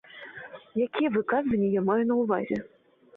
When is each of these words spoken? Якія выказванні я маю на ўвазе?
Якія 0.85 1.09
выказванні 1.17 1.69
я 1.73 1.81
маю 1.91 1.99
на 2.13 2.17
ўвазе? 2.21 2.57